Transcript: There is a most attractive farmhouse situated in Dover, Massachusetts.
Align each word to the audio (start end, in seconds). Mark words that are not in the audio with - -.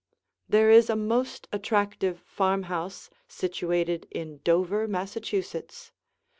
There 0.49 0.71
is 0.71 0.89
a 0.89 0.95
most 0.95 1.47
attractive 1.51 2.21
farmhouse 2.21 3.11
situated 3.27 4.07
in 4.09 4.39
Dover, 4.43 4.87
Massachusetts. 4.87 5.91